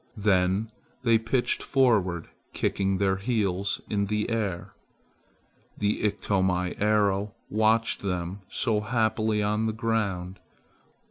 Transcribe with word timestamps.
Then 0.17 0.71
they 1.03 1.19
pitched 1.19 1.61
forward, 1.61 2.27
kicking 2.53 2.97
their 2.97 3.17
heels 3.17 3.81
in 3.87 4.07
the 4.07 4.31
air. 4.31 4.73
The 5.77 6.01
Iktomi 6.01 6.73
arrow 6.81 7.35
watched 7.51 8.01
them 8.01 8.41
so 8.49 8.79
happy 8.81 9.43
on 9.43 9.67
the 9.67 9.73
ground. 9.73 10.39